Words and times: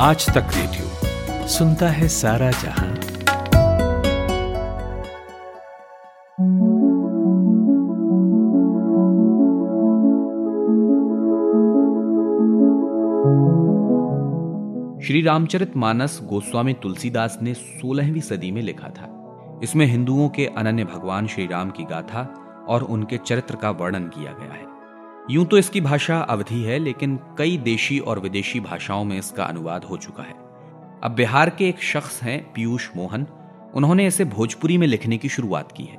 आज 0.00 0.26
तक 0.26 0.46
रेडियो 0.54 1.46
सुनता 1.48 1.88
है 1.88 2.08
सारा 2.08 2.50
जहाँ। 2.50 2.94
श्री 15.02 15.22
रामचरित 15.22 15.76
मानस 15.76 16.20
गोस्वामी 16.24 16.72
तुलसीदास 16.72 17.38
ने 17.42 17.54
16वीं 17.54 18.20
सदी 18.20 18.50
में 18.50 18.62
लिखा 18.62 18.88
था। 18.88 19.60
इसमें 19.62 19.86
हिंदुओं 19.86 20.28
के 20.28 20.46
अनन्य 20.46 20.84
भगवान 20.84 21.26
श्री 21.26 21.46
राम 21.46 21.70
की 21.70 21.84
गाथा 21.84 22.34
और 22.68 22.82
उनके 22.82 23.16
चरित्र 23.16 23.56
का 23.56 23.70
वर्णन 23.70 24.04
किया 24.04 24.32
गया 24.32 24.52
है। 24.52 24.67
यूँ 25.30 25.44
तो 25.44 25.58
इसकी 25.58 25.80
भाषा 25.80 26.20
अवधि 26.20 26.62
है, 26.62 26.78
लेकिन 26.78 27.18
कई 27.38 27.56
देशी 27.56 27.98
और 27.98 28.18
विदेशी 28.18 28.60
भाषाओं 28.60 29.04
में 29.04 29.18
इसका 29.18 29.44
अनुवाद 29.44 29.84
हो 29.84 29.96
चुका 29.96 30.22
है। 30.22 30.34
अब 31.04 31.14
बिहार 31.16 31.50
के 31.50 31.68
एक 31.68 31.82
शख्स 31.82 32.22
हैं 32.22 32.52
पीयूष 32.52 32.88
मोहन। 32.96 33.26
उन्होंने 33.74 34.06
इसे 34.06 34.24
भोजपुरी 34.24 34.78
में 34.78 34.86
लिखने 34.86 35.18
की 35.18 35.28
शुरुआत 35.28 35.72
की 35.72 35.82
है। 35.82 35.96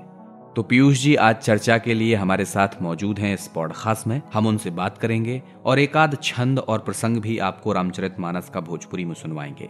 तो 0.56 0.64
पीयूष 0.64 1.02
जी, 1.02 1.16
आज 1.16 1.36
चर्चा 1.36 1.78
के 1.78 1.94
लिए 1.94 2.16
हमारे 2.16 2.46
साथ 2.46 2.82
मौजूद 2.82 3.20
हैं 3.20 3.34
इस 3.34 3.48
पॉडकास्ट 3.48 4.08
में। 4.08 4.22
हम 4.34 4.48
उनसे 4.48 4.70
बात 4.70 4.98
करेंगे 4.98 5.44
और 5.66 5.80
एक 5.80 5.98
आध 5.98 6.18
छंद 6.24 6.60
और 6.60 6.80
प्रसंग 6.80 7.18
भी 7.18 7.38
आपको 7.38 7.74
रामचरित 7.74 8.20
मानस 8.20 8.50
का 8.50 8.60
भोजपुरी 8.60 9.06
में 9.06 9.14
सुनवाएँगे। 9.14 9.70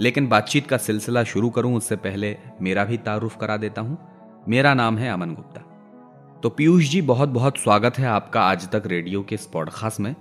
लेकिन 0.00 0.28
बातचीत 0.28 0.66
का 0.66 0.76
सिलसिला 0.76 1.24
शुरू 1.24 1.50
करूँ, 1.50 1.76
उससे 1.76 1.96
पहले 1.96 2.36
मेरा 2.60 2.84
भी 2.84 2.96
तारुफ 2.96 3.36
करा 3.36 3.56
देता 3.56 3.82
हूँ। 3.82 3.98
मेरा 4.48 4.74
नाम 4.74 4.98
है 4.98 5.10
अमन 5.10 5.34
गुप्ता। 5.34 5.70
तो 6.44 6.48
पीयूष 6.50 6.84
जी 6.84 7.00
बहुत 7.02 7.28
बहुत 7.28 7.58
स्वागत 7.58 7.98
है 7.98 8.06
आपका 8.06 8.40
आज 8.40 8.68
तक 8.70 8.82
रेडियो 8.86 9.22
के 9.22 9.34
इस 9.34 9.46
पॉडकास्ट 9.46 10.00
में। 10.00 10.14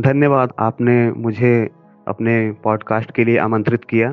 धन्यवाद 0.00 0.52
आपने 0.58 1.12
मुझे 1.12 1.70
अपने 2.08 2.52
पॉडकास्ट 2.52 3.10
के 3.10 3.24
लिए 3.24 3.38
आमंत्रित 3.38 3.84
किया। 3.84 4.12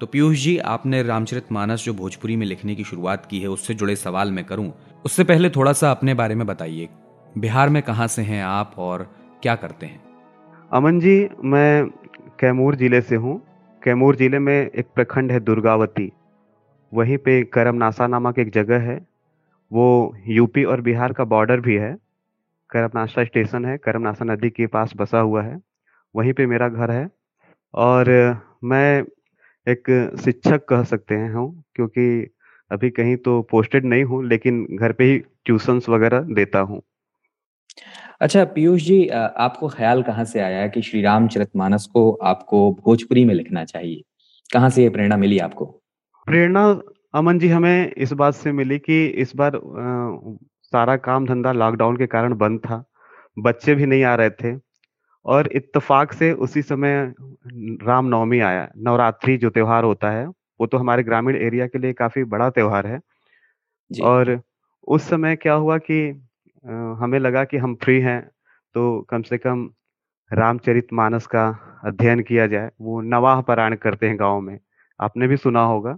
तो 0.00 0.06
पीयूष 0.06 0.38
जी 0.38 0.58
आपने 0.58 1.02
रामचरित 1.02 1.52
मानस 1.52 1.84
जो 1.84 1.94
भोजपुरी 1.94 2.36
में 2.36 2.46
लिखने 2.46 2.74
की 2.74 2.84
शुरुआत 2.84 3.26
की 3.26 3.40
है 3.40 3.48
उससे 3.48 3.74
जुड़े 3.74 3.96
सवाल 3.96 4.32
मैं 4.32 4.44
करूँ। 4.44 4.72
उससे 5.04 5.24
पहले 5.24 5.50
थोड़ा 5.50 5.72
सा 5.72 5.90
अपने 5.90 6.14
बारे 6.14 6.34
में 6.34 6.46
बताइए 6.46 6.88
बिहार 7.38 7.68
में 7.68 7.82
कहाँ 7.82 8.06
से 8.06 8.22
हैं 8.22 8.44
आप 8.44 8.74
और 8.78 9.10
क्या 9.42 9.54
करते 9.54 9.86
हैं? 9.86 10.00
अमन 10.72 11.00
जी 11.00 11.28
मैं 11.44 11.86
कैमूर 12.40 12.76
ज़िले 12.76 13.00
से 13.00 13.16
हूँ। 13.16 13.40
कैमूर 13.82 14.16
ज़िले 14.16 14.38
में 14.38 14.70
एक 14.70 14.86
प्रखंड 14.94 15.32
है 15.32 15.40
दुर्गावती। 15.40 16.12
वहीं 16.94 17.18
पे 17.18 17.42
करमनासा 17.44 18.06
नामक 18.06 18.38
एक 18.38 18.52
जगह 18.52 18.90
है। 18.90 19.09
वो 19.70 20.14
यूपी 20.28 20.64
और 20.64 20.80
बिहार 20.80 21.12
का 21.12 21.24
बॉर्डर 21.26 21.60
भी 21.60 21.76
है। 21.76 21.96
करमनासा 22.70 23.24
स्टेशन 23.24 23.64
है 23.64 23.76
करमनासा 23.78 24.24
नदी 24.24 24.50
के 24.50 24.66
पास 24.66 24.92
बसा 24.96 25.20
हुआ 25.20 25.42
है। 25.42 25.58
वहीं 26.14 26.32
पे 26.32 26.46
मेरा 26.46 26.68
घर 26.68 26.90
है 26.90 27.08
और 27.74 28.08
मैं 28.64 29.02
एक 29.66 29.90
शिक्षक 30.24 30.64
कह 30.68 30.82
सकते 30.84 31.14
हैं 31.14 31.32
हूँ 31.34 31.62
क्योंकि 31.76 32.06
अभी 32.70 32.90
कहीं 32.90 33.16
तो 33.16 33.40
पोस्टेड 33.42 33.84
नहीं 33.84 34.04
हूँ 34.04 34.24
लेकिन 34.26 34.66
घर 34.72 34.92
पे 34.92 35.04
ही 35.04 35.18
ट्यूशंस 35.18 35.88
वगैरह 35.88 36.20
देता 36.34 36.60
हूँ। 36.60 36.80
अच्छा 38.20 38.44
पीयूष 38.44 38.82
जी 38.82 39.06
आपको 39.08 39.68
ख्याल 39.68 40.02
कहाँ 40.02 40.24
से 40.24 40.40
आया 40.40 40.66
कि 40.68 40.82
श्री 40.82 41.02
रामचरित 41.02 41.50
मानस 41.56 41.86
को 41.86 42.10
आपको 42.22 42.70
भोजपुरी 42.84 43.24
में 43.24 43.34
लिखना 43.34 43.64
चाहिए? 43.64 44.02
कहाँ 44.50 44.70
से 44.70 44.82
ये 44.82 44.88
प्रेरणा 44.88 45.16
मिली 45.16 45.38
आपको? 45.38 45.64
प्रेरणा 46.28 46.72
अमन 47.14 47.38
जी 47.38 47.48
हमें 47.48 47.92
इस 47.94 48.12
बात 48.12 48.34
से 48.34 48.50
मिली 48.52 48.78
कि 48.78 49.04
इस 49.22 49.34
बार 49.36 49.54
आ, 49.56 50.36
सारा 50.72 50.96
काम 50.98 51.26
धंधा 51.26 51.52
लॉकडाउन 51.52 51.96
के 51.96 52.06
कारण 52.06 52.34
बंद 52.38 52.58
था। 52.60 52.82
बच्चे 53.36 53.74
भी 53.74 53.86
नहीं 53.86 54.04
आ 54.04 54.14
रहे 54.16 54.30
थे 54.32 54.54
और 55.26 55.48
इत्तेफाक 55.54 56.12
से 56.12 56.32
उसी 56.46 56.62
समय 56.62 56.96
रामनवमी 57.84 58.40
आया। 58.40 58.68
नवरात्रि 58.78 59.36
जो 59.38 59.50
त्योहार 59.50 59.84
होता 59.84 60.10
है 60.12 60.26
वो 60.26 60.66
तो 60.66 60.78
हमारे 60.78 61.02
ग्रामीण 61.04 61.36
एरिया 61.38 61.66
के 61.66 61.78
लिए 61.78 61.92
काफ़ी 61.94 62.24
बड़ा 62.26 62.48
त्योहार 62.50 62.86
है। 62.86 63.00
और 63.90 64.40
उस 64.88 65.08
समय 65.10 65.36
क्या 65.36 65.54
हुआ 65.56 65.78
कि 65.80 66.00
आ, 66.64 66.72
हमें 67.02 67.18
लगा 67.20 67.44
कि 67.44 67.56
हम 67.58 67.74
फ्री 67.84 68.00
हैं 68.02 68.20
तो 68.74 69.00
कम 69.10 69.22
से 69.22 69.38
कम 69.38 69.68
रामचरित 70.30 70.88
मानस 70.94 71.26
का 71.28 71.48
अध्ययन 71.86 72.20
किया 72.24 72.46
जाए। 72.48 72.70
वो 72.82 73.00
नवाह 73.02 73.40
पारायण 73.42 73.76
करते 73.78 74.08
हैं 74.08 74.18
गाँव 74.20 74.40
में। 74.42 74.58
आपने 75.00 75.28
भी 75.28 75.36
सुना 75.38 75.62
होगा। 75.66 75.96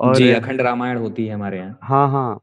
और 0.00 0.16
जी 0.16 0.30
अखंड 0.30 0.60
रामायण 0.60 0.96
होती 0.96 1.26
है 1.26 1.34
हमारे 1.34 1.58
यहाँ। 1.58 1.78
हाँ 1.82 2.10
हाँ। 2.10 2.40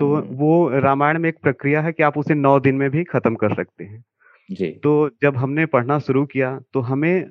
तो 0.00 0.14
हम्म। 0.14 0.26
वो 0.30 0.68
रामायण 0.68 1.18
में 1.18 1.28
एक 1.28 1.36
प्रक्रिया 1.42 1.80
है 1.80 1.92
कि 1.92 2.02
आप 2.02 2.18
उसे 2.18 2.34
नौ 2.34 2.60
दिन 2.60 2.74
में 2.74 2.90
भी 2.90 3.04
खत्म 3.04 3.34
कर 3.34 3.54
सकते 3.54 3.84
हैं। 3.84 4.04
जी। 4.50 4.70
तो 4.70 5.10
जब 5.22 5.36
हमने 5.36 5.66
पढ़ना 5.66 5.98
शुरू 5.98 6.26
किया 6.26 6.60
तो 6.72 6.80
हमें 6.80 7.30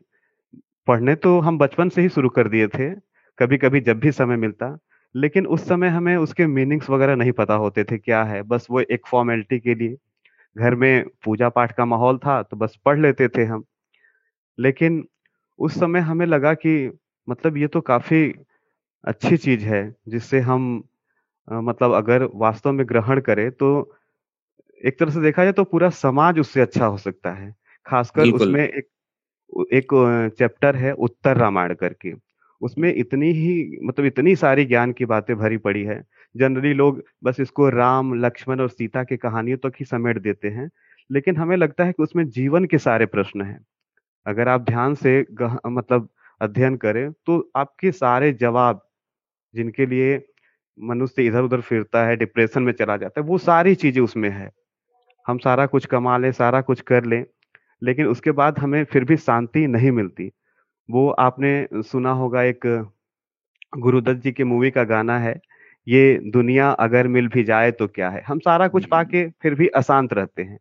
पढ़ने 0.88 1.16
तो 1.16 1.40
हम 1.40 1.57
बचपन 1.57 1.90
से 1.90 2.01
ही 2.01 2.09
शुरू 2.09 2.29
कर 2.29 2.47
दिए 2.47 2.68
थे 2.68 2.90
कभी 3.40 3.57
कभी 3.57 3.79
जब 3.79 4.00
भी 4.00 4.12
समय 4.12 4.35
मिलता 4.35 4.78
लेकिन 5.16 5.47
उस 5.47 5.68
समय 5.68 5.88
हमें 5.88 6.16
उसके 6.18 6.47
मीनिंग्स 6.47 6.90
वगैरह 6.90 7.16
नहीं 7.16 7.31
पता 7.31 7.53
होते 7.53 7.84
थे 7.84 7.97
क्या 7.97 8.24
है 8.24 8.41
बस 8.41 8.68
वो 8.72 8.80
एक 8.80 9.01
फॉर्मेलिटी 9.07 9.59
के 9.59 9.75
लिए। 9.75 9.95
घर 10.57 10.75
में 10.75 11.06
पूजा 11.24 11.50
पाठ 11.50 11.72
का 11.72 11.85
माहौल 11.85 12.18
था 12.18 12.44
तो 12.44 12.57
बस 12.57 12.78
पढ़ 12.85 13.00
लेते 13.00 13.28
थे 13.28 13.44
हम। 13.44 13.63
लेकिन 14.59 15.07
उस 15.59 15.80
समय 15.80 16.00
हमें 16.00 16.25
लगा 16.25 16.53
कि 16.53 17.00
मतलब 17.30 17.57
ये 17.57 17.68
तो 17.68 17.81
काफ़ी 17.81 18.35
अच्छी 19.03 19.38
चीज़ 19.38 19.66
है 19.66 19.84
जिससे 20.08 20.40
हम 20.40 20.84
मतलब 21.47 21.94
अगर 21.94 22.24
वास्तव 22.36 22.72
में 22.72 22.86
ग्रहण 22.90 23.19
करें 23.22 23.50
तो 23.52 23.69
एक 24.84 25.00
तरह 25.00 25.12
से 25.12 25.22
देखा 25.22 25.44
जाए 25.44 25.53
तो 25.53 25.64
पूरा 25.64 25.90
समाज 25.90 26.40
उससे 26.40 26.62
अच्छा 26.62 26.86
हो 26.86 26.97
सकता 26.97 27.31
है। 27.31 27.53
खासकर 27.86 28.30
उसमें 28.31 28.63
एक 28.63 28.88
एक 29.74 29.88
चैप्टर 30.38 30.75
है 30.75 30.92
उत्तर 30.94 31.38
रामायण 31.38 31.74
करके। 31.74 32.13
उसमें 32.62 32.94
इतनी 32.94 33.31
ही 33.31 33.78
मतलब 33.84 34.06
इतनी 34.06 34.36
सारी 34.36 34.66
ज्ञान 34.66 34.92
की 34.92 35.06
बातें 35.06 35.36
भरी 35.38 35.58
पड़ी 35.58 35.84
है। 35.84 36.02
जनरली 36.36 36.74
लोग 36.74 37.03
बस 37.24 37.40
इसको 37.40 37.69
राम 37.69 38.13
लक्ष्मण 38.16 38.59
और 38.59 38.69
सीता 38.69 39.03
की 39.03 39.18
कहानियों 39.18 39.58
तक 39.58 39.63
तो 39.63 39.69
ही 39.69 39.86
समेट 39.86 40.18
देते 40.19 40.50
हैं 40.50 40.69
लेकिन 41.09 41.38
हमें 41.38 41.56
लगता 41.58 41.84
है 41.84 41.92
कि 41.92 42.03
उसमें 42.03 42.28
जीवन 42.30 42.66
के 42.66 42.78
सारे 42.78 43.06
प्रश्न 43.06 43.42
हैं। 43.42 43.59
अगर 44.25 44.47
आप 44.47 44.62
ध्यान 44.62 44.96
से 44.96 45.19
मतलब 45.42 46.09
अध्ययन 46.42 46.75
करें 46.78 47.12
तो 47.25 47.52
आपके 47.56 47.92
सारे 47.92 48.31
जवाब 48.34 48.81
जिनके 49.53 49.86
लिए 49.86 50.22
मनुष्य 50.78 51.24
इधर 51.24 51.44
उधर 51.44 51.62
फिरता 51.62 52.06
है 52.06 52.16
डिप्रेशन 52.16 52.64
में 52.64 52.72
चला 52.74 52.97
जाता 52.97 53.22
है 53.22 53.28
वो 53.28 53.38
सारी 53.40 53.75
चीज़ें 53.75 54.02
उसमें 54.03 54.30
है। 54.30 54.50
हम 55.25 55.38
सारा 55.38 55.66
कुछ 55.66 55.86
कमा 55.86 56.18
लें 56.18 56.31
सारा 56.34 56.62
कुछ 56.62 56.81
कर 56.84 57.06
लें 57.06 57.24
लेकिन 57.81 58.08
उसके 58.08 58.31
बाद 58.34 58.59
हमें 58.59 58.84
फिर 58.84 59.03
भी 59.03 59.18
शांति 59.18 59.66
नहीं 59.68 59.92
मिलती। 59.92 60.31
वो 60.90 61.09
आपने 61.19 61.81
सुना 61.84 62.12
होगा 62.13 62.44
एक 62.44 62.66
गुरुदत्त 63.78 64.22
जी 64.22 64.31
के 64.31 64.44
मूवी 64.44 64.72
का 64.72 64.84
गाना 64.86 65.18
है 65.19 65.40
ये 65.88 66.19
दुनिया 66.34 66.69
अगर 66.72 67.08
मिल 67.08 67.28
भी 67.28 67.44
जाए 67.44 67.72
तो 67.72 67.88
क्या 67.88 68.09
है? 68.09 68.22
हम 68.22 68.40
सारा 68.40 68.68
कुछ 68.68 68.86
पाके 68.86 69.30
फिर 69.42 69.56
भी 69.56 69.68
अशांत 69.75 70.13
रहते 70.13 70.44
हैं। 70.44 70.58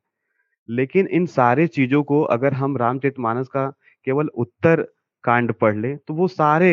लेकिन 0.68 1.06
इन 1.08 1.26
सारे 1.28 1.66
चीज़ों 1.68 2.02
को 2.02 2.20
अगर 2.28 2.52
हम 2.54 2.76
रामचरित 2.76 3.18
मानस 3.18 3.48
का 3.48 3.66
केवल 4.06 4.28
उत्तर 4.36 4.82
कांड 5.24 5.52
पढ़ 5.52 5.76
ले 5.76 5.94
तो 5.98 6.14
वो 6.14 6.28
सारे 6.28 6.72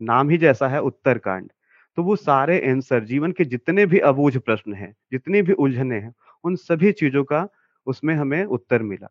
नाम 0.00 0.30
ही 0.30 0.38
जैसा 0.38 0.68
है 0.68 0.80
उत्तर 0.82 1.18
कांड। 1.18 1.50
तो 1.98 2.02
वो 2.04 2.14
सारे 2.16 2.58
आंसर 2.70 3.04
जीवन 3.04 3.32
के 3.32 3.44
जितने 3.44 3.84
भी 3.86 3.98
अबूझ 3.98 4.36
प्रश्न 4.36 4.74
हैं 4.74 4.94
जितनी 5.12 5.40
भी 5.42 5.52
उलझने 5.54 5.96
हैं 5.96 6.12
उन 6.44 6.56
सभी 6.56 6.92
चीज़ों 6.92 7.24
का 7.24 7.46
उसमें 7.86 8.14
हमें 8.14 8.44
उत्तर 8.46 8.82
मिला। 8.82 9.08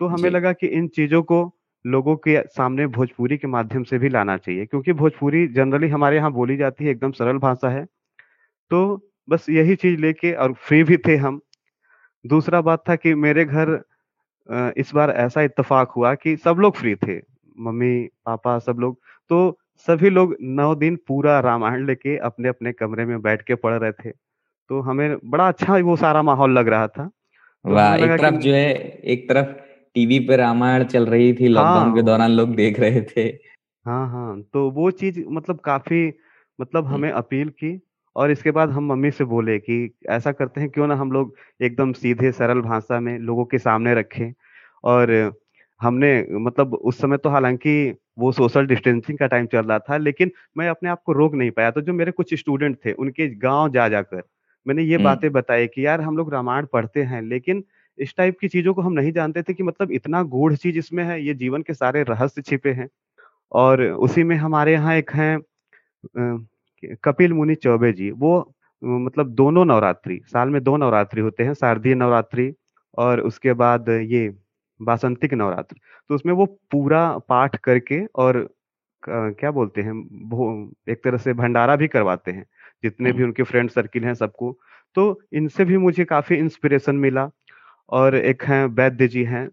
तो 0.00 0.06
हमें 0.06 0.28
लगा 0.30 0.52
कि 0.52 0.66
इन 0.68 0.88
चीज़ों 0.88 1.22
को 1.22 1.38
लोगों 1.84 2.16
के 2.16 2.40
सामने 2.48 2.86
भोजपुरी 2.86 3.38
के 3.38 3.46
माध्यम 3.46 3.82
से 3.82 3.98
भी 3.98 4.08
लाना 4.08 4.36
चाहिए 4.36 4.66
क्योंकि 4.66 4.92
भोजपुरी 4.92 5.46
जनरली 5.48 5.88
हमारे 5.88 6.16
यहाँ 6.16 6.32
बोली 6.32 6.56
जाती 6.56 6.84
है 6.84 6.90
एकदम 6.90 7.12
सरल 7.12 7.38
भाषा 7.38 7.68
है। 7.68 7.84
तो 8.70 9.10
बस 9.28 9.48
यही 9.50 9.74
चीज़ 9.76 10.00
लेके 10.00 10.32
और 10.34 10.52
फ्री 10.58 10.84
भी 10.84 10.96
थे 11.06 11.16
हम। 11.16 11.40
दूसरा 12.24 12.60
बात 12.60 12.88
था 12.88 12.96
कि 12.96 13.14
मेरे 13.14 13.44
घर 13.44 13.80
इस 14.76 14.94
बार 14.94 15.10
ऐसा 15.10 15.42
इत्तेफाक 15.42 15.90
हुआ 15.90 16.14
कि 16.14 16.36
सब 16.36 16.56
लोग 16.60 16.76
फ्री 16.76 16.94
थे। 16.96 17.20
मम्मी 17.60 18.08
पापा 18.26 18.58
सब 18.58 18.80
लोग। 18.80 18.98
तो 19.30 19.58
सभी 19.78 20.10
लोग 20.10 20.36
नौ 20.40 20.74
दिन 20.74 20.96
पूरा 21.08 21.38
रामायण 21.40 21.86
लेके 21.86 22.16
अपने 22.18 22.48
अपने 22.48 22.72
कमरे 22.72 23.04
में 23.04 23.20
बैठ 23.22 23.42
के 23.42 23.54
पढ़ 23.54 23.74
रहे 23.78 23.92
थे। 23.92 24.10
तो 24.70 24.80
हमें 24.80 25.16
बड़ा 25.24 25.48
अच्छा 25.48 25.76
वो 25.78 25.96
सारा 25.96 26.22
माहौल 26.22 26.58
लग 26.58 26.68
रहा 26.68 26.88
था। 26.88 27.06
तो 27.64 27.70
वाह 27.70 27.94
एक 27.96 28.16
तरफ़ 28.18 28.34
जो 28.36 28.52
है 28.54 28.68
एक 29.14 29.28
तरफ़ 29.28 29.52
टीवी 29.94 30.18
पे 30.20 30.36
रामायण 30.36 30.84
चल 30.84 31.06
रही 31.06 31.32
थी 31.34 31.48
लॉकडाउन 31.48 31.86
हाँ, 31.86 31.94
के 31.94 32.02
दौरान 32.02 32.30
लोग 32.30 32.54
देख 32.54 32.80
रहे 32.80 33.02
थे। 33.02 33.28
हाँ 33.86 34.08
हाँ 34.08 34.40
तो 34.52 34.70
वो 34.70 34.90
चीज़ 34.90 35.20
मतलब 35.28 35.60
काफ़ी 35.60 36.12
मतलब 36.60 36.86
हमें 36.86 37.10
अपील 37.12 37.48
की 37.48 37.80
और 38.16 38.30
इसके 38.30 38.50
बाद 38.50 38.70
हम 38.70 38.84
मम्मी 38.92 39.10
से 39.10 39.24
बोले 39.24 39.58
कि 39.58 39.94
ऐसा 40.10 40.32
करते 40.32 40.60
हैं 40.60 40.70
क्यों 40.70 40.86
ना 40.86 40.94
हम 40.94 41.12
लोग 41.12 41.34
एकदम 41.62 41.92
सीधे 41.92 42.32
सरल 42.32 42.60
भाषा 42.60 43.00
में 43.00 43.18
लोगों 43.18 43.44
के 43.44 43.58
सामने 43.58 43.94
रखें। 43.94 44.32
और 44.84 45.32
हमने 45.80 46.12
मतलब 46.32 46.74
उस 46.74 46.98
समय 47.00 47.16
तो 47.16 47.30
हालाँकि 47.30 47.94
वो 48.18 48.32
सोशल 48.32 48.66
डिस्टेंसिंग 48.66 49.18
का 49.18 49.26
टाइम 49.26 49.46
चल 49.46 49.64
रहा 49.64 49.78
था 49.80 49.96
लेकिन 49.98 50.30
मैं 50.56 50.68
अपने 50.68 50.88
आप 50.90 51.02
को 51.06 51.12
रोक 51.12 51.34
नहीं 51.34 51.50
पाया। 51.50 51.70
तो 51.70 51.80
जो 51.80 51.92
मेरे 51.92 52.12
कुछ 52.12 52.34
स्टूडेंट 52.34 52.76
थे 52.84 52.92
उनके 52.94 53.28
गाँव 53.38 53.70
जा 53.70 53.88
जाकर 53.88 54.22
मैंने 54.66 54.82
ये 54.82 54.98
बातें 55.00 55.30
बताई 55.32 55.66
कि 55.66 55.86
यार 55.86 56.00
हम 56.00 56.16
लोग 56.16 56.32
रामायण 56.34 56.66
पढ़ते 56.72 57.02
हैं 57.04 57.22
लेकिन 57.22 57.64
इस 57.98 58.14
टाइप 58.16 58.36
की 58.40 58.48
चीज़ों 58.48 58.74
को 58.74 58.82
हम 58.82 58.92
नहीं 58.92 59.12
जानते 59.12 59.42
थे 59.42 59.54
कि 59.54 59.62
मतलब 59.62 59.90
इतना 59.92 60.22
गूढ़ 60.24 60.54
चीज़ 60.54 60.78
इसमें 60.78 61.02
है, 61.04 61.20
ये 61.22 61.34
जीवन 61.34 61.62
के 61.62 61.74
सारे 61.74 62.02
रहस्य 62.02 62.42
छिपे 62.42 62.70
हैं। 62.72 62.88
और 63.52 63.82
उसी 63.82 64.22
में 64.24 64.36
हमारे 64.36 64.72
यहाँ 64.72 64.94
एक 64.96 65.10
हैं 65.14 65.38
कपिल 67.04 67.32
मुनि 67.32 67.54
चौबे 67.56 67.92
जी, 67.92 68.10
वो 68.10 68.54
मतलब 68.82 69.28
दोनों 69.32 69.64
नवरात्रि, 69.64 70.20
साल 70.24 70.48
में 70.50 70.62
दो 70.62 70.76
नवरात्रि 70.76 71.20
होते 71.20 71.42
हैं, 71.42 71.54
शारदीय 71.54 71.94
नवरात्रि 71.94 72.52
और 72.98 73.20
उसके 73.22 73.52
बाद 73.54 73.88
ये 73.88 74.28
बासंतिक 74.80 75.34
नवरात्र। 75.34 75.76
तो 76.10 76.14
उसमें 76.14 76.32
वो 76.34 76.46
पूरा 76.72 77.06
पाठ 77.28 77.56
करके 77.58 78.04
और 78.16 78.48
क्या 79.02 79.50
बोलते 79.50 79.82
हैं 79.82 79.92
एक 80.88 81.00
तरह 81.04 81.18
से 81.18 81.32
भंडारा 81.34 81.76
भी 81.76 81.88
करवाते 81.88 82.30
हैं, 82.30 82.44
जितने 82.84 83.12
भी 83.12 83.22
उनके 83.22 83.42
फ्रेंड 83.44 83.70
सर्किल 83.70 84.04
हैं 84.04 84.14
सबको। 84.14 84.56
तो 84.96 85.20
इनसे 85.34 85.64
भी 85.64 85.78
मुझे 85.78 86.04
काफ़ी 86.06 86.36
इंस्पिरेशन 86.36 86.96
मिला 86.96 87.28
और 87.92 88.14
एक 88.16 88.42
हैं 88.44 88.64
वैद्य 88.66 89.08
जी 89.08 89.24
हैं 89.24 89.48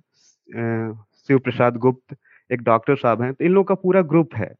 शिव 1.19 1.39
प्रसाद 1.39 1.77
गुप्त, 1.77 2.15
एक 2.49 2.61
डॉक्टर 2.63 2.95
साहब 2.97 3.21
हैं, 3.21 3.33
तो 3.33 3.45
इन 3.45 3.51
लोगों 3.51 3.63
का 3.65 3.75
पूरा 3.77 4.01
ग्रुप 4.03 4.35
है 4.35 4.53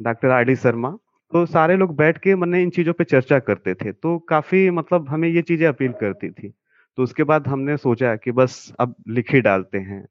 डॉक्टर 0.00 0.30
आर 0.30 0.44
डी 0.44 0.56
शर्मा। 0.56 0.90
तो 1.32 1.44
सारे 1.46 1.76
लोग 1.76 1.96
बैठ 1.96 2.18
के 2.18 2.34
मैंने 2.36 2.62
इन 2.62 2.70
चीज़ों 2.70 2.92
पे 2.92 3.04
चर्चा 3.04 3.38
करते 3.40 3.74
थे, 3.74 3.92
तो 3.92 4.18
काफ़ी 4.28 4.70
मतलब 4.72 5.08
हमें 5.08 5.28
ये 5.28 5.42
चीज़ें 5.42 5.66
अपील 5.68 5.92
करती 6.00 6.30
थी। 6.30 6.52
तो 6.96 7.02
उसके 7.02 7.24
बाद 7.24 7.48
हमने 7.48 7.76
सोचा 7.76 8.16
कि 8.16 8.32
बस 8.32 8.72
अब 8.80 8.94
लिख 9.08 9.32
ही 9.34 9.40
डालते 9.40 9.78
हैं। 9.78 10.06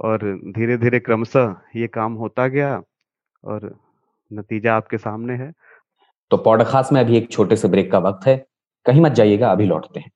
और 0.00 0.18
धीरे-धीरे 0.44 1.00
क्रमशः 1.00 1.54
ये 1.76 1.86
काम 1.86 2.12
होता 2.12 2.48
गया 2.48 2.82
और 3.44 3.78
नतीजा 4.32 4.76
आपके 4.76 4.98
सामने 4.98 5.34
है। 5.34 5.52
तो 6.30 6.36
पॉडकास्ट 6.36 6.92
में 6.92 7.00
अभी 7.00 7.16
एक 7.16 7.30
छोटे 7.30 7.56
से 7.56 7.68
ब्रेक 7.68 7.92
का 7.92 7.98
वक्त 7.98 8.26
है। 8.26 8.46
कहीं 8.86 9.00
मत 9.00 9.12
जाइएगा 9.12 9.52
अभी 9.52 9.64
लौटते 9.64 10.00
हैं। 10.00 10.10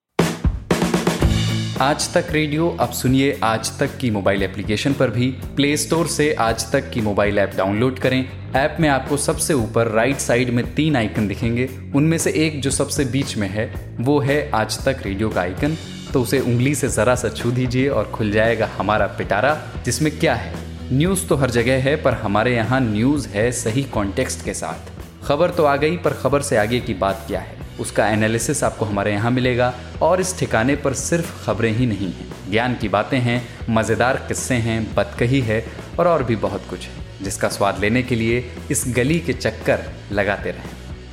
आज 1.83 2.15
तक 2.15 2.27
रेडियो 2.31 2.77
अब 2.81 2.89
सुनिए 2.89 3.41
आज 3.45 3.81
तक 3.81 3.99
की 4.01 4.11
मोबाइल 4.11 4.43
एप्लीकेशन 4.43 4.93
पर 4.93 5.11
भी। 5.11 5.31
प्ले 5.31 5.77
स्टोर 5.77 6.07
से 6.07 6.35
आज 6.35 6.73
तक 6.73 6.91
की 6.91 7.01
मोबाइल 7.01 7.39
ऐप 7.39 7.51
डाउनलोड 7.57 7.99
करें। 7.99 8.38
ऐप 8.57 8.77
में 8.81 8.89
आपको 8.89 9.17
सबसे 9.17 9.55
ऊपर 9.55 9.87
राइट 9.87 10.17
साइड 10.17 10.51
में 10.51 10.75
तीन 10.75 10.97
आइकन 10.97 11.29
दिखेंगे। 11.29 11.69
उनमें 11.95 12.19
से 12.19 12.31
एक 12.31 12.61
जो 12.63 12.71
सबसे 12.71 13.05
बीच 13.05 13.37
में 13.37 13.49
है, 13.49 13.97
वो 14.01 14.21
है 14.21 14.51
आज 14.51 14.85
तक 14.85 15.03
रेडियो 15.05 15.29
का 15.31 15.41
आइकन 15.41 15.77
तो 16.13 16.23
उसे 16.23 16.41
उंगली 16.41 16.75
से 16.75 16.89
जरा 16.89 17.15
सा 17.15 17.29
छू 17.29 17.51
दीजिए 17.51 17.89
और 17.89 18.05
खुल 18.05 18.31
जाएगा 18.31 18.69
हमारा 18.79 19.07
पिटारा, 19.07 19.59
जिसमें 19.85 20.19
क्या 20.19 20.35
है? 20.35 20.55
न्यूज़ 20.93 21.27
तो 21.27 21.37
हर 21.37 21.51
जगह 21.51 21.83
है, 21.83 21.97
पर 21.97 22.13
हमारे 22.13 22.57
यहाँ 22.57 22.81
न्यूज़ 22.81 23.29
है 23.29 23.53
सही 23.53 23.83
कॉन्टेक्स्ट 23.83 24.45
के 24.45 24.55
साथ। 24.55 24.91
खबर 25.27 25.51
तो 25.51 25.65
आ 25.65 25.77
गई, 25.77 25.97
पर 25.97 26.13
खबर 26.13 26.43
से 26.43 26.57
आगे 26.57 26.81
की 26.81 26.95
बात 26.95 27.25
क्या 27.27 27.41
है? 27.41 27.57
उसका 27.81 28.09
एनालिसिस 28.09 28.65
आपको 28.65 28.85
हमारे 28.85 29.13
यहाँ 29.13 29.31
मिलेगा, 29.31 29.75
और 30.03 30.21
इस 30.21 30.39
ठिकाने 30.39 30.77
पर 30.77 30.93
सिर्फ़ 30.93 31.47
खबरें 31.47 31.73
ही 31.73 31.87
नहीं 31.87 32.13
हैं। 32.13 32.51
ज्ञान 32.51 32.75
की 32.75 32.89
बातें 32.89 33.19
हैं, 33.19 33.43
मज़ेदार 33.71 34.25
किस्से 34.29 34.55
हैं 34.55 34.95
बतकही 34.95 35.41
है, 35.41 35.65
और 35.99 36.09
और 36.09 36.23
भी 36.23 36.37
बहुत 36.37 36.63
कुछ 36.71 36.87
है। 36.87 37.08
जिसका 37.23 37.49
स्वाद 37.49 37.79
लेने 37.79 38.03
के 38.03 38.15
लिए 38.15 38.45
इस 38.71 38.95
गली 38.97 39.21
के 39.21 39.33
चक्कर 39.33 39.81
लगाते 40.13 40.51
रहें। 40.51 40.71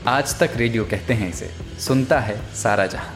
आज 0.07 0.39
तक 0.39 0.49
रेडियो 0.55 0.83
कहते 0.83 1.13
हैं 1.13 1.29
इसे, 1.29 1.45
सुनता 1.79 2.19
है 2.19 2.35
सारा 2.37 2.85
जहाँ। 2.85 3.13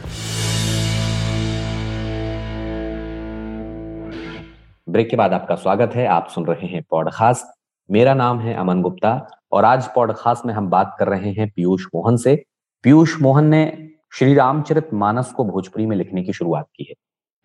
ब्रेक 4.90 5.10
के 5.10 5.16
बाद 5.16 5.34
आपका 5.34 5.56
स्वागत 5.56 5.92
है, 5.96 6.08
आप 6.08 6.28
सुन 6.28 6.46
रहे 6.46 6.68
हैं 6.68 6.84
पॉडकास्ट। 6.90 7.46
मेरा 7.92 8.14
नाम 8.14 8.40
है 8.40 8.56
अमन 8.56 8.82
गुप्ता 8.82 9.42
और 9.52 9.66
आज 9.66 9.88
पॉडकास्ट 9.96 10.46
में 10.46 10.54
हम 10.54 10.70
बात 10.70 10.96
कर 11.00 11.08
रहे 11.08 11.32
हैं 11.32 11.50
पीयूष 11.56 11.86
मोहन 11.96 12.18
से। 12.18 12.44
पीयूष 12.84 13.22
मोहन 13.22 13.46
ने 13.46 13.90
श्री 14.14 14.34
रामचरित 14.34 14.90
मानस 14.94 15.32
को 15.32 15.46
भोजपुरी 15.46 15.86
में 15.86 15.98
लिखने 15.98 16.24
की 16.24 16.34
शुरुआत 16.34 16.66
की 16.76 16.84
है। 16.84 16.94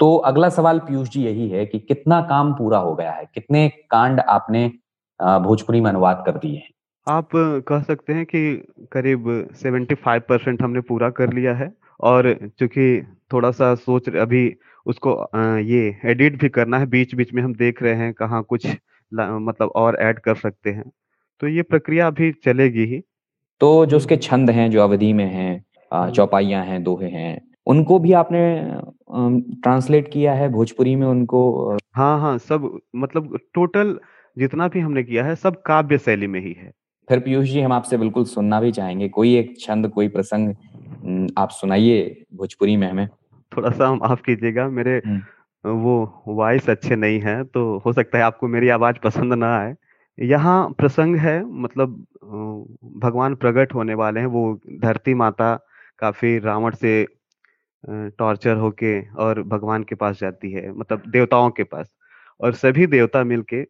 तो 0.00 0.17
अगला 0.17 0.49
सवाल 0.49 0.79
पीयूष 0.79 1.08
जी 1.08 1.25
यही 1.25 1.49
है 1.49 1.67
कि 1.67 1.79
कितना 1.79 2.20
काम 2.20 2.52
पूरा 2.55 2.79
हो 2.79 2.94
गया 2.94 3.12
है? 3.12 3.25
कितने 3.35 3.69
कांड 3.69 4.20
आपने 4.20 4.73
भोजपुरी 5.20 5.81
में 5.81 5.90
अनुवाद 5.90 6.22
कर 6.26 6.32
दिए 6.32 6.56
हैं। 6.56 6.70
आप 7.06 7.28
कह 7.69 7.82
सकते 7.82 8.12
हैं 8.12 8.25
कि 8.26 8.40
करीब 8.93 9.26
75 9.56 10.20
परसेंट 10.28 10.62
हमने 10.62 10.81
पूरा 10.81 11.11
कर 11.11 11.32
लिया 11.32 11.55
है 11.55 11.72
और 12.00 12.32
चूँकि 12.58 12.87
थोड़ा 13.32 13.50
सा 13.50 13.75
सोच 13.75 14.08
अभी 14.16 14.43
उसको 14.87 15.12
ये 15.61 15.96
एडिट 16.05 16.40
भी 16.40 16.49
करना 16.49 16.78
है 16.78 16.87
बीच 16.87 17.14
बीच 17.14 17.32
में 17.34 17.43
हम 17.43 17.55
देख 17.55 17.82
रहे 17.82 17.94
हैं 17.94 18.12
कहाँ 18.12 18.43
कुछ 18.43 18.66
मतलब 19.12 19.72
और 19.76 19.96
ऐड 20.00 20.19
कर 20.19 20.34
सकते 20.37 20.70
हैं। 20.70 20.90
तो 21.43 21.49
ये 21.49 21.62
प्रक्रिया 21.62 22.06
अभी 22.06 22.31
चलेगी 22.44 22.84
ही। 22.84 23.00
तो 23.61 23.87
जो 23.87 23.96
उसके 23.96 24.16
छंद 24.16 24.50
हैं 24.50 24.70
जो 24.70 24.82
अवधि 24.82 25.12
में 25.12 25.26
हैं 25.26 26.11
चौपाइयाँ 26.11 26.64
हैं 26.64 26.82
दोहे 26.84 27.08
हैं 27.11 27.40
उनको 27.66 27.99
भी 27.99 28.12
आपने 28.12 28.40
ट्रांसलेट 29.62 30.11
किया 30.12 30.32
है 30.34 30.49
भोजपुरी 30.49 30.94
में 30.96 31.06
उनको? 31.06 31.76
हाँ 31.94 32.19
हाँ 32.20 32.37
सब 32.38 32.78
मतलब 32.96 33.38
टोटल 33.55 33.99
जितना 34.37 34.69
भी 34.69 34.81
हमने 34.81 35.03
किया 35.03 35.25
है 35.25 35.35
सब 35.37 35.61
काव्य 35.63 35.99
शैली 35.99 36.27
में 36.27 36.41
ही 36.41 36.53
है। 36.53 36.73
फिर 37.09 37.19
पीयूष 37.21 37.49
जी 37.49 37.61
हम 37.61 37.73
आपसे 37.73 37.97
बिल्कुल 37.99 38.25
सुनना 38.25 38.61
भी 38.61 38.73
चाहेंगे। 38.73 39.09
कोई 39.09 39.35
एक 39.37 39.55
छंद 39.61 39.89
कोई 39.89 40.09
प्रसंग 40.09 41.33
आप 41.39 41.51
सुनाइए 41.51 42.25
भोजपुरी 42.35 42.77
में 42.77 42.89
हमें। 42.89 43.09
थोड़ा 43.53 43.71
सा 43.71 43.89
आप 44.05 44.21
कीजिएगा 44.21 44.69
मेरे 44.71 45.01
वो 45.65 46.23
वॉइस 46.29 46.69
अच्छे 46.71 46.97
नहीं 46.97 47.21
है 47.21 47.43
तो 47.45 47.67
हो 47.79 47.93
सकता 47.93 48.19
है 48.19 48.25
आपको 48.25 48.49
मेरी 48.49 48.69
आवाज़ 48.69 48.97
पसंद 49.05 49.33
ना 49.35 49.55
आए। 49.59 49.75
यहाँ 50.19 50.69
प्रसंग 50.79 51.17
है 51.17 51.43
मतलब 51.45 51.95
भगवान 53.03 53.35
प्रकट 53.35 53.75
होने 53.75 53.95
वाले 53.95 54.21
हैं 54.21 54.27
वो 54.27 54.43
धरती 54.81 55.15
माता 55.15 55.55
काफ़ी 55.99 56.39
रावण 56.39 56.75
से 56.75 57.07
टॉर्चर 58.19 58.57
होके 58.57 59.01
और 59.15 59.43
भगवान 59.45 59.83
के 59.83 59.95
पास 59.95 60.19
जाती 60.21 60.51
है 60.53 60.71
मतलब 60.73 61.03
देवताओं 61.09 61.51
के 61.51 61.65
पास। 61.65 61.91
और 62.41 62.53
सभी 62.55 62.87
देवता 62.87 63.25
मिलके 63.25 63.63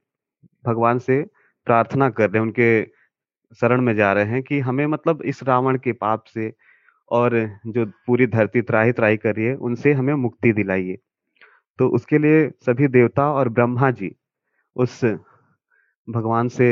भगवान 0.67 0.99
से 0.99 1.23
प्रार्थना 1.67 2.09
कर 2.11 2.31
रहे 2.31 2.39
हैं, 2.39 2.43
उनके 2.43 2.85
शरण 3.61 3.81
में 3.81 3.95
जा 3.95 4.13
रहे 4.13 4.25
हैं 4.25 4.43
कि 4.43 4.61
हमें 4.61 4.87
मतलब 4.87 5.23
इस 5.23 5.43
रावण 5.43 5.79
के 5.79 5.93
पाप 5.93 6.25
से 6.25 6.53
और 7.11 7.37
जो 7.67 7.87
पूरी 8.07 8.27
धरती 8.27 8.63
त्राही 8.63 8.93
त्राही 8.93 9.17
कर 9.17 9.35
रही 9.35 9.47
है, 9.47 9.55
उनसे 9.55 9.93
हमें 9.93 10.15
मुक्ति 10.15 10.53
दिलाइए। 10.53 10.99
तो 11.79 11.89
उसके 11.89 12.19
लिए 12.19 12.49
सभी 12.67 12.89
देवता 12.89 13.33
और 13.33 13.49
ब्रह्मा 13.49 13.91
जी 13.91 14.15
उस 14.77 15.05
भगवान 16.09 16.49
से 16.49 16.69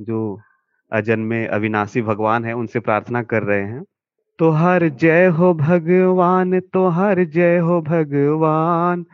जो 0.00 0.40
अजन्मे 0.92 1.46
अविनाशी 1.46 2.02
भगवान 2.02 2.44
है, 2.44 2.52
उनसे 2.52 2.80
प्रार्थना 2.80 3.22
कर 3.22 3.42
रहे 3.42 3.62
हैं। 3.62 3.84
तो 4.38 4.50
हर 4.50 4.88
जय 4.88 5.26
हो 5.26 5.52
भगवान 5.54 6.60
तो 6.60 6.86
हर 6.88 7.24
जय 7.24 7.58
हो 7.58 7.80
भगवान, 7.82 9.04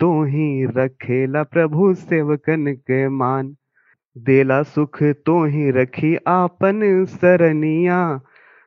तू 0.00 0.24
ही 0.24 0.66
रखेला 0.66 1.42
प्रभु 1.42 1.94
सेवकन 1.94 2.72
के 2.72 3.08
मान। 3.08 3.56
देला 4.16 4.62
सुख 4.62 5.02
तो 5.26 5.44
ही 5.44 5.70
रखी 5.70 6.16
आपन 6.28 6.80
सरनिया। 7.04 8.00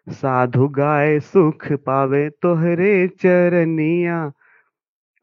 साधु 0.07 0.67
गाय 0.67 1.19
सुख 1.19 1.71
पावे 1.85 2.29
तोहरे 2.41 3.07
चरनिया। 3.21 4.17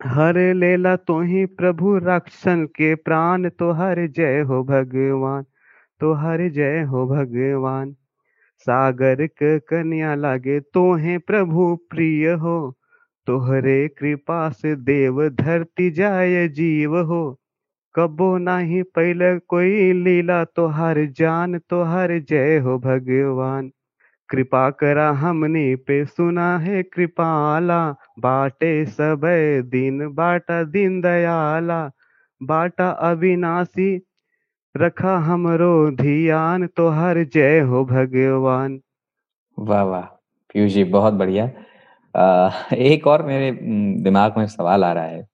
हर 0.00 0.38
लेला 0.54 0.94
तो 0.96 1.20
ही 1.22 1.44
प्रभु 1.58 1.96
रक्षण 2.04 2.64
के 2.76 2.94
प्राण 2.94 3.48
तो 3.48 3.70
हर 3.72 4.06
जय 4.08 4.40
हो 4.40 4.62
भगवान 4.64 5.44
तो 6.00 6.12
हर 6.14 6.48
जय 6.50 6.80
हो 6.82 7.06
भगवान। 7.06 7.92
सागर 8.66 9.26
के 9.26 9.58
कन्या 9.58 10.14
लागे 10.14 10.58
तो 10.74 10.92
है 10.94 11.18
प्रभु 11.18 11.74
प्रिय 11.90 12.30
हो, 12.32 12.56
तोहरे 13.26 13.86
कृपा 13.88 14.48
से 14.50 14.74
देव 14.76 15.28
धरती 15.28 15.90
जाय 15.90 16.48
जीव 16.48 16.98
हो। 17.02 17.22
कबो 17.94 18.36
नाही 18.38 18.82
पहले 18.96 19.38
कोई 19.48 19.92
लीला 19.94 20.42
तो 20.46 20.66
हर 20.70 21.04
जान 21.16 21.58
तो 21.70 21.82
हर 21.84 22.18
जय 22.20 22.58
हो 22.58 22.78
भगवान। 22.80 23.70
कृपा 24.28 24.68
करा 24.72 25.10
हमने 25.12 25.64
पे 25.76 26.04
सुना 26.04 26.46
है 26.58 26.82
कृपाला, 26.84 27.80
बाटे 28.18 28.84
सब 28.86 29.20
दिन, 29.72 30.06
बाटा 30.14 30.62
दिन 30.66 31.00
दयाला। 31.00 31.80
बाटा 32.40 32.88
अविनाशी, 33.08 33.90
रखा 34.74 35.16
हमरो 35.20 35.74
ध्यान 35.96 36.66
तो 36.66 36.88
हर 36.90 37.22
जय 37.24 37.60
हो 37.60 37.84
भगवान। 37.84 38.80
वाह 39.58 39.82
वाह, 39.82 40.02
पीयूष 40.50 40.72
जी, 40.72 40.84
बहुत 40.86 41.14
बढ़िया। 41.14 41.44
एक 42.76 43.06
और 43.06 43.22
मेरे 43.22 43.50
दिमाग 44.02 44.38
में 44.38 44.46
सवाल 44.46 44.84
आ 44.84 44.92
रहा 44.92 45.04
है। 45.04 45.26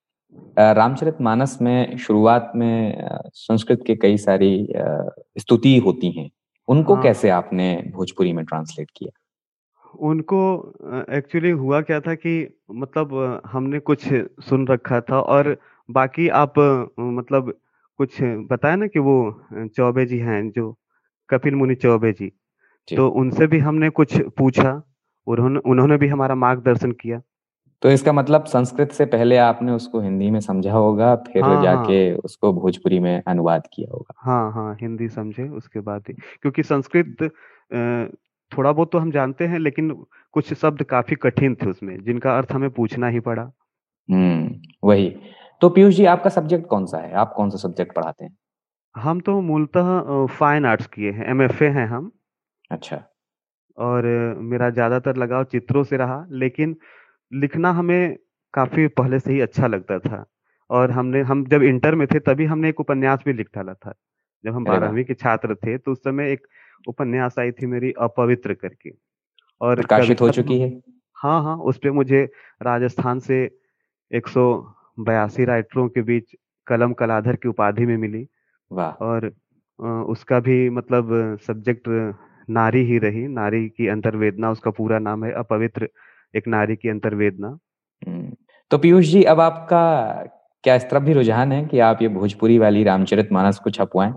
रामचरित 0.58 1.20
मानस 1.20 1.58
में 1.62 1.96
शुरुआत 1.96 2.52
में 2.56 3.08
संस्कृत 3.34 3.84
के 3.86 3.94
कई 3.96 4.16
सारी 4.16 4.68
स्तुति 5.38 5.76
होती 5.78 6.10
हैं। 6.10 6.30
उनको 6.68 6.94
हाँ। 6.94 7.02
कैसे 7.02 7.30
आपने 7.30 7.90
भोजपुरी 7.94 8.32
में 8.32 8.44
ट्रांसलेट 8.44 8.90
किया? 8.96 9.10
उनको 9.98 10.72
एक्चुअली 11.10 11.50
हुआ 11.50 11.80
क्या 11.80 12.00
था 12.00 12.14
कि 12.14 12.60
मतलब 12.70 13.42
हमने 13.46 13.78
कुछ 13.78 14.08
सुन 14.40 14.66
रखा 14.66 15.00
था 15.00 15.20
और 15.20 15.56
बाकी 15.90 16.28
आप 16.28 16.58
मतलब 17.00 17.52
कुछ 17.96 18.22
बताया 18.22 18.76
ना 18.76 18.86
कि 18.86 18.98
वो 18.98 19.42
चौबे 19.52 20.06
जी 20.06 20.18
हैं 20.18 20.50
जो 20.50 20.78
कपिल 21.30 21.54
मुनि 21.54 21.74
चौबे 21.74 22.12
जी। 22.12 22.32
तो 22.96 23.08
उनसे 23.08 23.46
भी 23.46 23.58
हमने 23.58 23.88
कुछ 23.90 24.20
पूछा 24.38 24.82
उन्होंने 25.26 25.60
उन्होंने 25.66 25.96
भी 25.96 26.08
हमारा 26.08 26.34
मार्गदर्शन 26.34 26.92
किया। 26.92 27.20
तो 27.82 27.90
इसका 27.90 28.12
मतलब 28.12 28.44
संस्कृत 28.44 28.92
से 28.92 29.04
पहले 29.06 29.36
आपने 29.38 29.72
उसको 29.72 30.00
हिंदी 30.00 30.30
में 30.30 30.38
समझा 30.40 30.72
होगा 30.72 31.14
फिर 31.26 31.42
हाँ, 31.44 31.62
जाके 31.62 31.98
हाँ, 32.08 32.16
उसको 32.24 32.52
भोजपुरी 32.52 32.98
में 33.00 33.22
अनुवाद 33.26 33.68
किया 33.72 33.90
होगा। 33.92 34.14
हाँ 34.20 34.52
हाँ 34.52 34.74
हिंदी 34.80 35.08
समझे 35.08 35.48
उसके 35.48 35.80
बाद 35.80 36.04
ही। 36.08 36.14
क्योंकि 36.14 36.62
संस्कृत 36.62 37.22
थोड़ा 38.52 38.72
बहुत 38.72 38.90
तो 38.92 38.98
हम 38.98 39.10
जानते 39.10 39.46
हैं 39.46 39.58
लेकिन 39.58 39.90
कुछ 40.34 40.52
शब्द 40.54 40.82
काफ़ी 40.82 41.16
कठिन 41.16 41.54
थे 41.54 41.70
उसमें 41.70 41.96
जिनका 42.04 42.36
अर्थ 42.38 42.52
हमें 42.52 42.70
पूछना 42.70 43.08
ही 43.08 43.20
पड़ा। 43.20 43.42
हम्म 44.08 44.88
वही। 44.88 45.08
तो 45.62 45.68
पीयूष 45.68 45.94
जी 45.94 46.04
आपका 46.06 46.30
सब्जेक्ट 46.30 46.66
कौन 46.66 46.86
सा 46.86 46.98
है? 46.98 47.12
आप 47.12 47.32
कौन 47.36 47.50
सा 47.50 47.58
सब्जेक्ट 47.58 47.94
पढ़ाते 47.94 48.24
हैं? 48.24 48.36
हम 48.94 49.20
तो 49.20 49.40
मूलतः 49.40 50.26
फाइन 50.30 50.66
आर्ट्स 50.66 50.86
किए 50.86 51.10
हैं 51.10 51.30
एमएफए 51.30 51.68
हैं 51.68 51.86
हम। 51.86 52.10
अच्छा। 52.70 53.02
और 53.78 54.04
मेरा 54.42 54.70
ज़्यादातर 54.70 55.16
लगाव 55.16 55.44
चित्रों 55.44 55.82
से 55.84 55.96
रहा 55.96 56.24
लेकिन 56.30 56.76
लिखना 57.32 57.70
हमें 57.72 58.16
काफ़ी 58.54 58.86
पहले 58.90 59.18
से 59.20 59.32
ही 59.32 59.40
अच्छा 59.40 59.66
लगता 59.66 59.98
था। 59.98 60.24
और 60.70 60.90
हमने 60.90 61.20
हम 61.22 61.44
जब 61.46 61.62
इंटर 61.62 61.94
में 61.94 62.06
थे 62.06 62.18
तभी 62.20 62.44
हमने 62.46 62.68
एक 62.68 62.80
उपन्यास 62.80 63.22
भी 63.26 63.32
लिख 63.32 63.48
डाला 63.54 63.74
था। 63.74 63.92
जब 64.44 64.54
हम 64.54 64.66
बारहवीं 64.66 65.04
के 65.04 65.14
छात्र 65.14 65.54
थे 65.56 65.76
तो 65.78 65.92
उस 65.92 65.98
समय 65.98 66.32
एक 66.32 66.46
उपन्यास 66.88 67.38
आई 67.38 67.50
थी 67.52 67.66
मेरी 67.66 67.92
अपवित्र 68.00 68.54
करके। 68.54 68.90
और 69.60 69.76
प्रकाशित 69.76 70.20
हो 70.20 70.28
चुकी 70.30 70.58
है। 70.60 70.70
हाँ 71.16 71.42
हाँ 71.44 71.56
उस 71.58 71.78
पर 71.78 71.90
मुझे 71.90 72.24
राजस्थान 72.62 73.18
से 73.20 73.42
एक 74.10 74.28
सौ 74.28 74.44
बयासी 75.00 75.44
राइटरों 75.44 75.88
के 75.88 76.02
बीच 76.02 76.34
कलम 76.66 76.92
कलाधर 76.92 77.36
की 77.36 77.48
उपाधि 77.48 77.86
में 77.86 77.96
मिली। 77.96 78.26
वाह! 78.70 78.94
और 79.00 79.30
उसका 80.08 80.38
भी 80.40 80.68
मतलब 80.70 81.38
सब्जेक्ट 81.46 81.88
नारी 82.48 82.80
ही 82.84 82.98
रही 82.98 83.26
नारी 83.28 83.68
की 83.68 83.86
अंतर्वेदना 83.88 84.50
उसका 84.50 84.70
पूरा 84.70 84.98
नाम 84.98 85.24
है 85.24 85.32
अपवित्र 85.34 85.88
एक 86.34 86.48
नारी 86.48 86.76
की 86.76 86.88
अंतर्वेदना। 86.88 87.48
हम्म, 88.02 88.32
तो 88.70 88.78
पीयूष 88.78 89.06
जी 89.06 89.22
अब 89.24 89.40
आपका 89.40 89.82
क्या 90.64 90.74
इस 90.74 90.90
तरफ़ 90.90 91.02
भी 91.02 91.12
रुझान 91.12 91.52
है 91.52 91.64
कि 91.64 91.78
आप 91.80 92.02
ये 92.02 92.08
भोजपुरी 92.08 92.58
वाली 92.58 92.82
रामचरित 92.84 93.32
मानस 93.32 93.58
को 93.58 93.70
छपवाएँ? 93.70 94.12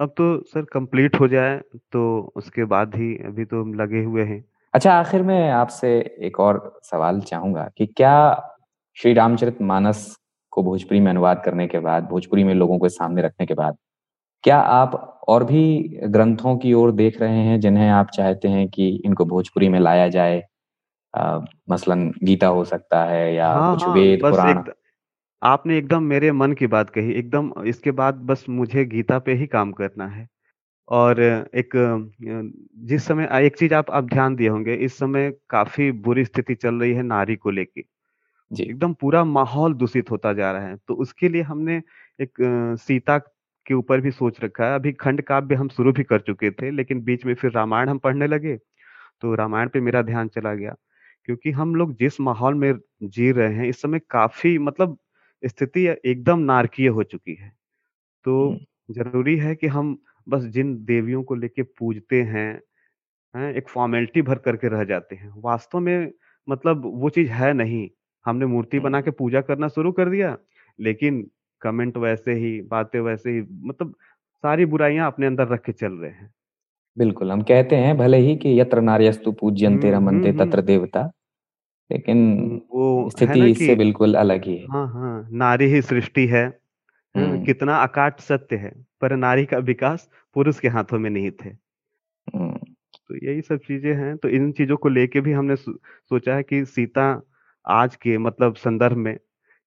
अब 0.00 0.08
तो 0.08 0.24
सर 0.42 0.64
कंप्लीट 0.72 1.20
हो 1.20 1.28
जाए 1.28 1.58
तो 1.92 2.32
उसके 2.36 2.64
बाद 2.64 2.94
ही 2.96 3.14
अभी 3.26 3.44
तो 3.44 3.64
लगे 3.74 4.02
हुए 4.02 4.22
हैं। 4.22 4.44
अच्छा 4.74 4.92
आखिर 4.92 5.22
में 5.22 5.50
आपसे 5.50 5.88
एक 6.22 6.40
और 6.40 6.80
सवाल 6.82 7.20
चाहूँगा 7.20 7.68
कि 7.78 7.86
क्या 7.86 8.14
श्री 8.96 9.12
रामचरित 9.12 9.62
मानस 9.62 10.16
को 10.52 10.62
भोजपुरी 10.62 11.00
में 11.00 11.10
अनुवाद 11.10 11.42
करने 11.44 11.66
के 11.66 11.78
बाद 11.78 12.04
भोजपुरी 12.04 12.44
में 12.44 12.54
लोगों 12.54 12.78
को 12.78 12.88
सामने 12.88 13.22
रखने 13.22 13.46
के 13.46 13.54
बाद 13.54 13.76
क्या 14.44 14.58
आप 14.58 15.20
और 15.28 15.44
भी 15.44 15.62
ग्रंथों 16.04 16.56
की 16.58 16.72
ओर 16.72 16.92
देख 16.92 17.20
रहे 17.20 17.38
हैं 17.38 17.60
जिन्हें 17.60 17.88
आप 17.90 18.10
चाहते 18.10 18.48
हैं 18.48 18.68
कि 18.68 18.88
इनको 19.04 19.24
भोजपुरी 19.24 19.68
में 19.68 19.78
लाया 19.80 20.08
जाए? 20.08 20.42
मसलन 21.70 22.08
गीता 22.24 22.46
हो 22.48 22.64
सकता 22.64 23.04
है 23.04 23.34
या 23.34 23.52
हाँ, 23.52 23.70
कुछ 23.70 23.82
हाँ, 23.82 23.94
वेद 23.94 24.20
पुराण। 24.22 24.58
एक, 24.58 24.74
आपने 25.42 25.76
एकदम 25.78 26.02
मेरे 26.04 26.30
मन 26.32 26.52
की 26.52 26.66
बात 26.66 26.90
कही 26.90 27.12
एकदम 27.14 27.52
इसके 27.66 27.90
बाद 27.92 28.14
बस 28.26 28.44
मुझे 28.50 28.84
गीता 28.86 29.18
पे 29.18 29.34
ही 29.34 29.46
काम 29.46 29.72
करना 29.72 30.06
है। 30.08 30.26
और 30.88 31.20
एक 31.22 31.70
जिस 32.86 33.04
समय 33.04 33.28
एक 33.36 33.56
चीज़ 33.58 33.74
आप 33.74 33.90
आप 33.90 34.04
ध्यान 34.06 34.34
दिए 34.36 34.48
होंगे 34.48 34.74
इस 34.86 34.98
समय 34.98 35.30
काफ़ी 35.50 35.90
बुरी 36.04 36.24
स्थिति 36.24 36.54
चल 36.54 36.74
रही 36.74 36.92
है 36.94 37.02
नारी 37.02 37.36
को 37.36 37.50
लेके। 37.50 37.84
एकदम 38.50 38.92
पूरा 38.94 39.24
माहौल 39.26 39.74
दूषित 39.74 40.10
होता 40.10 40.32
जा 40.32 40.50
रहा 40.52 40.66
है 40.68 40.76
तो 40.88 40.94
उसके 40.96 41.28
लिए 41.28 41.42
हमने 41.42 41.82
एक 42.18 42.34
सीता 42.80 43.18
के 43.66 43.74
ऊपर 43.74 44.00
भी 44.00 44.10
सोच 44.12 44.40
रखा 44.44 44.66
है। 44.66 44.74
अभी 44.74 44.92
खंड 44.94 45.22
काव्य 45.24 45.54
हम 45.54 45.68
शुरू 45.70 45.92
भी 45.92 46.02
कर 46.04 46.20
चुके 46.20 46.50
थे 46.52 46.70
लेकिन 46.70 47.02
बीच 47.04 47.24
में 47.26 47.34
फिर 47.34 47.52
रामायण 47.52 47.88
हम 47.88 47.98
पढ़ने 48.00 48.26
लगे 48.26 48.56
तो 49.22 49.34
रामायण 49.34 49.68
पे 49.68 49.80
मेरा 49.82 50.02
ध्यान 50.04 50.28
चला 50.30 50.54
गया। 50.54 50.74
क्योंकि 51.28 51.50
हम 51.52 51.74
लोग 51.74 51.94
जिस 51.96 52.20
माहौल 52.22 52.54
में 52.56 52.72
जी 53.04 53.30
रहे 53.32 53.54
हैं 53.54 53.68
इस 53.68 53.82
समय 53.82 54.00
काफ़ी 54.10 54.58
मतलब 54.60 54.98
स्थिति 55.42 55.86
एकदम 56.06 56.38
नारकीय 56.42 56.88
हो 56.90 57.02
चुकी 57.04 57.34
है। 57.34 57.52
तो 58.24 58.60
ज़रूरी 58.90 59.36
है 59.38 59.54
कि 59.56 59.66
हम 59.68 59.98
बस 60.26 60.44
जिन 60.50 60.76
देवियों 60.86 61.22
को 61.24 61.34
लेके 61.36 61.62
पूजते 61.72 62.22
हैं 62.24 62.48
हैं 63.34 63.52
एक 63.54 63.68
फॉर्मेलिटी 63.68 64.22
भर 64.22 64.38
करके 64.40 64.68
रह 64.68 64.84
जाते 64.84 65.16
हैं। 65.16 65.32
वास्तव 65.38 65.80
में 65.80 66.12
मतलब 66.48 66.82
वो 66.96 67.10
चीज़ 67.10 67.30
है 67.32 67.52
नहीं। 67.54 67.88
हमने 68.26 68.46
मूर्ति 68.46 68.80
बना 68.80 69.00
के 69.02 69.10
पूजा 69.12 69.40
करना 69.42 69.68
शुरू 69.68 69.92
कर 69.92 70.10
दिया 70.10 70.36
लेकिन 70.78 71.26
कमेंट 71.62 71.96
वैसे 71.98 72.34
ही 72.36 72.60
बातें 72.68 73.00
वैसे 73.00 73.30
ही 73.30 73.42
मतलब 73.64 73.94
सारी 74.44 74.66
बुराइयाँ 74.66 75.06
अपने 75.06 75.26
अंदर 75.26 75.48
रख 75.48 75.62
के 75.64 75.72
चल 75.74 75.92
रहे 75.94 76.10
हैं। 76.10 76.32
बिल्कुल 76.96 77.32
हम 77.32 77.42
कहते 77.42 77.76
हैं 77.76 77.96
भले 77.98 78.16
ही 78.16 78.36
कि 78.36 78.58
यत्र 78.60 78.80
नार्यस्तु 78.80 79.32
पूज्यंते 79.32 79.90
रमनते 79.90 80.32
तत्र 80.38 80.62
देवता 80.62 81.10
लेकिन 81.90 82.20
वो 82.72 83.10
स्थिति 83.10 83.50
इससे 83.50 83.74
बिल्कुल 83.74 84.14
अलग 84.14 84.44
ही 84.44 84.56
है। 84.56 84.66
हाँ 84.66 84.86
हाँ 84.88 85.28
नारी 85.32 85.64
ही 85.64 85.80
सृष्टि 85.82 86.26
है 86.26 86.44
हम्म। 87.14 87.44
कितना 87.44 87.76
अकाट 87.76 88.20
सत्य 88.20 88.56
है 88.56 88.72
पर 89.00 89.16
नारी 89.16 89.44
का 89.44 89.58
विकास 89.58 90.08
पुरुष 90.36 90.60
के 90.60 90.68
हाथों 90.68 90.98
में 90.98 91.10
नहीं 91.10 91.30
थे 91.30 91.50
तो 92.28 93.16
यही 93.26 93.40
सब 93.40 93.58
चीज़ें 93.58 93.92
हैं 93.94 94.16
तो 94.16 94.28
इन 94.28 94.50
चीज़ों 94.52 94.76
को 94.76 94.88
लेके 94.88 95.20
भी 95.20 95.32
हमने 95.32 95.56
सोचा 95.56 96.34
है 96.34 96.42
कि 96.42 96.64
सीता 96.64 97.04
आज 97.64 97.96
के 97.96 98.16
मतलब 98.18 98.54
संदर्भ 98.54 98.96
में 98.96 99.16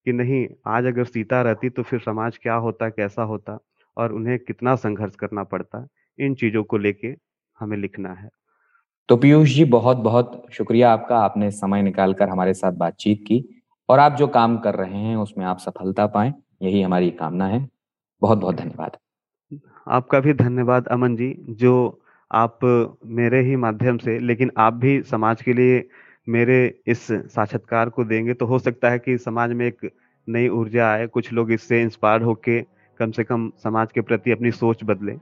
कि 0.05 0.13
नहीं 0.13 0.47
आज 0.67 0.85
अगर 0.85 1.03
सीता 1.03 1.41
रहती 1.41 1.69
तो 1.69 1.83
फिर 1.83 1.99
समाज 1.99 2.37
क्या 2.37 2.53
होता 2.55 2.89
कैसा 2.89 3.23
होता 3.23 3.57
और 3.97 4.13
उन्हें 4.13 4.37
कितना 4.39 4.75
संघर्ष 4.75 5.15
करना 5.15 5.43
पड़ता। 5.43 5.87
इन 6.19 6.33
चीज़ों 6.35 6.63
को 6.63 6.77
लेके 6.77 7.15
हमें 7.59 7.77
लिखना 7.77 8.13
है। 8.13 8.29
तो 9.09 9.17
पीयूष 9.17 9.49
जी 9.49 9.65
बहुत 9.65 9.97
बहुत 9.97 10.41
शुक्रिया 10.53 10.91
आपका 10.93 11.17
आपने 11.17 11.49
समय 11.51 11.81
निकालकर 11.81 12.29
हमारे 12.29 12.53
साथ 12.53 12.71
बातचीत 12.75 13.23
की 13.27 13.43
और 13.89 13.99
आप 13.99 14.15
जो 14.15 14.27
काम 14.27 14.57
कर 14.57 14.75
रहे 14.75 14.97
हैं 14.97 15.15
उसमें 15.15 15.45
आप 15.45 15.59
सफलता 15.59 16.07
पाए 16.07 16.33
यही 16.61 16.81
हमारी 16.81 17.09
कामना 17.11 17.47
है। 17.47 17.67
बहुत 18.21 18.37
बहुत 18.37 18.55
धन्यवाद। 18.55 18.97
आपका 19.87 20.19
भी 20.19 20.33
धन्यवाद 20.33 20.87
अमन 20.87 21.15
जी 21.15 21.33
जो 21.51 22.01
आप 22.31 22.59
मेरे 23.05 23.41
ही 23.41 23.55
माध्यम 23.55 23.97
से 23.97 24.17
लेकिन 24.19 24.51
आप 24.57 24.73
भी 24.73 25.01
समाज 25.01 25.41
के 25.41 25.53
लिए 25.53 25.87
मेरे 26.27 26.57
इस 26.87 27.07
साक्षात्कार 27.07 27.89
को 27.89 28.03
देंगे 28.03 28.33
तो 28.33 28.45
हो 28.45 28.59
सकता 28.59 28.89
है 28.89 28.99
कि 28.99 29.17
समाज 29.17 29.51
में 29.51 29.65
एक 29.67 29.89
नई 30.27 30.47
ऊर्जा 30.49 30.89
आए 30.91 31.07
कुछ 31.07 31.31
लोग 31.33 31.51
इससे 31.51 31.81
इंस्पायर 31.81 32.21
होके 32.21 32.61
कम 32.99 33.11
से 33.11 33.23
कम 33.23 33.51
समाज 33.63 33.91
के 33.91 34.01
प्रति 34.01 34.31
अपनी 34.31 34.51
सोच 34.51 34.83
बदले। 34.83 35.15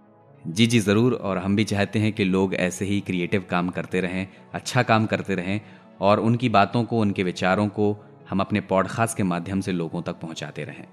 जी 0.47 0.67
जी, 0.67 0.79
ज़रूर। 0.79 1.13
और 1.13 1.37
हम 1.37 1.55
भी 1.55 1.63
चाहते 1.63 1.99
हैं 1.99 2.13
कि 2.13 2.23
लोग 2.23 2.55
ऐसे 2.55 2.85
ही 2.85 2.99
क्रिएटिव 3.01 3.45
काम 3.49 3.69
करते 3.69 4.01
रहें 4.01 4.27
अच्छा 4.53 4.83
काम 4.83 5.05
करते 5.05 5.35
रहें 5.35 5.61
और 6.01 6.19
उनकी 6.19 6.49
बातों 6.49 6.83
को, 6.83 6.99
उनके 6.99 7.23
विचारों 7.23 7.67
को 7.67 8.05
हम 8.29 8.39
अपने 8.39 8.61
पॉडकास्ट 8.61 9.17
के 9.17 9.23
माध्यम 9.23 9.61
से 9.61 9.71
लोगों 9.71 10.01
तक 10.01 10.13
पहुंचाते 10.13 10.63
रहें। 10.63 10.85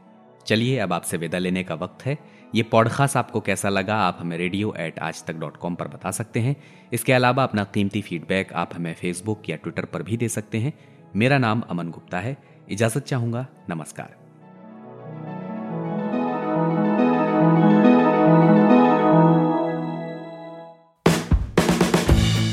चलिए, 0.46 0.78
अब 0.78 0.92
आपसे 0.92 1.16
विदा 1.16 1.38
लेने 1.38 1.64
का 1.64 1.74
वक्त 1.74 2.06
है। 2.06 2.18
ये 2.54 2.62
पॉडकास्ट 2.62 3.16
आपको 3.16 3.40
कैसा 3.40 3.68
लगा, 3.68 3.96
आप 3.96 4.18
हमें 4.20 4.38
रेडियो 4.38 4.74
एट 4.78 4.98
आज 4.98 5.24
तक 5.24 5.34
डॉट 5.34 5.56
कॉम 5.56 5.74
पर 5.74 5.88
बता 5.88 6.10
सकते 6.10 6.40
हैं। 6.40 6.56
इसके 6.92 7.12
अलावा 7.12 7.42
अपना 7.42 7.64
कीमती 7.64 8.02
फीडबैक 8.02 8.52
आप 8.52 8.70
हमें 8.74 8.94
फेसबुक 8.94 9.50
या 9.50 9.56
ट्विटर 9.56 9.84
पर 9.84 10.02
भी 10.02 10.16
दे 10.16 10.28
सकते 10.28 10.58
हैं। 10.58 10.72
मेरा 11.16 11.38
नाम 11.38 11.60
अमन 11.60 11.88
गुप्ता 11.88 12.20
है। 12.20 12.36
इजाज़त 12.70 12.98
चाहूँगा। 12.98 13.46
नमस्कार। 13.70 14.21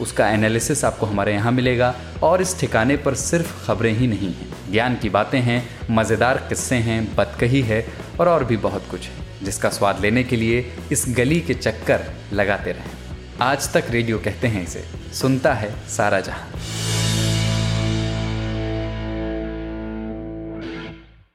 उसका 0.00 0.28
एनालिसिस 0.28 0.84
आपको 0.84 1.06
हमारे 1.06 1.32
यहाँ 1.32 1.52
मिलेगा। 1.52 1.94
और 2.22 2.42
इस 2.42 2.58
ठिकाने 2.60 2.96
पर 2.96 3.14
सिर्फ़ 3.14 3.66
खबरें 3.66 3.92
ही 3.92 4.06
नहीं 4.06 4.32
हैं। 4.34 4.48
ज्ञान 4.72 4.96
की 4.96 5.08
बातें 5.08 5.40
हैं, 5.40 5.62
मज़ेदार 5.90 6.38
किस्से 6.48 6.76
हैं 6.76 7.04
बतकही 7.16 7.60
है 7.62 7.84
और 8.20 8.28
और 8.28 8.44
भी 8.44 8.56
बहुत 8.56 8.88
कुछ 8.90 9.08
है, 9.08 9.44
जिसका 9.44 9.68
स्वाद 9.68 10.00
लेने 10.00 10.24
के 10.24 10.36
लिए 10.36 10.64
इस 10.92 11.04
गली 11.08 11.40
के 11.40 11.54
चक्कर 11.54 12.04
लगाते 12.32 12.72
रहें। 12.72 12.90
आज 13.42 13.72
तक 13.72 13.84
रेडियो 13.90 14.18
कहते 14.18 14.48
हैं 14.48 14.62
इसे, 14.62 14.84
सुनता 15.12 15.54
है 15.54 15.74
सारा 15.88 16.20
जहाँ। 16.20 16.50